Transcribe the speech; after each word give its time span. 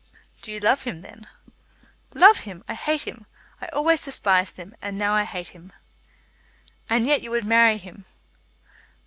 "Do 0.41 0.51
you 0.51 0.59
love 0.59 0.81
him, 0.81 1.01
then?" 1.03 1.27
"Love 2.15 2.37
him! 2.39 2.63
I 2.67 2.73
hate 2.73 3.03
him. 3.03 3.27
I 3.61 3.67
always 3.67 4.03
despised 4.03 4.57
him, 4.57 4.73
and 4.81 4.97
now 4.97 5.13
I 5.13 5.25
hate 5.25 5.49
him." 5.49 5.71
"And 6.89 7.05
yet 7.05 7.21
you 7.21 7.29
would 7.29 7.45
marry 7.45 7.77
him?" 7.77 8.05